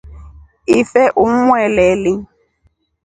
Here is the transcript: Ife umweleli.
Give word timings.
Ife 0.79 1.03
umweleli. 1.23 2.13